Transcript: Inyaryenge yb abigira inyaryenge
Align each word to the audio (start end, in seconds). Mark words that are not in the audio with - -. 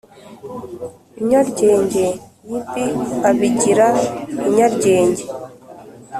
Inyaryenge 1.19 2.05
yb 2.55 2.61
abigira 3.29 3.87
inyaryenge 4.47 5.25